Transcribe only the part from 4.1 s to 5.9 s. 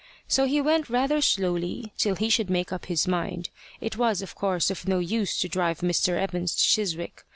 of course, of no use to drive